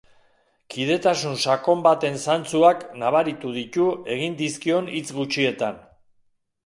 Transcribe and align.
Kidetasun 0.75 1.35
sakon 1.47 1.83
baten 1.87 2.17
zantzuak 2.23 2.81
nabaritu 3.03 3.53
ditu 3.59 3.87
egin 4.17 4.39
dizkion 4.41 4.93
hitz 4.97 5.07
gutxietan. 5.19 5.79